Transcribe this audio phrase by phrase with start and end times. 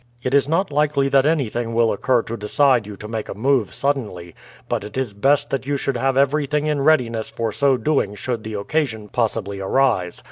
[0.23, 3.71] It is not likely that anything will occur to decide you to make a move
[3.71, 4.33] suddenly,
[4.67, 8.43] but it is best that you should have everything in readiness for so doing should
[8.43, 10.19] the occasion possibly arise.